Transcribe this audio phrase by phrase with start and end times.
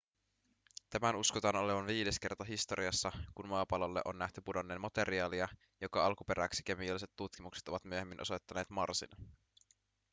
[0.89, 5.47] tämän uskotaan olevan viides kerta historiassa kun maapallolle on nähty pudonneen materiaalia
[5.81, 9.09] joka alkuperäksi kemialliset tutkimukset ovat myöhemmin osoittaneet marsin